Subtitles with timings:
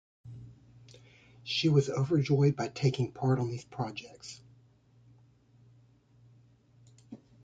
[1.43, 4.41] She was overjoyed by taking part on these projects.